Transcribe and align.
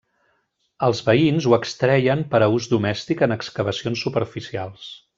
Els 0.87 1.01
veïns 1.09 1.47
ho 1.49 1.53
extreien 1.59 2.23
per 2.33 2.41
a 2.45 2.49
ús 2.57 2.71
domèstic 2.75 3.25
en 3.29 3.39
excavacions 3.39 4.07
superficials. 4.09 4.93